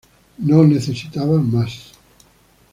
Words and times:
No 0.39 0.63
necesitaba 0.65 1.37
más. 1.39 1.93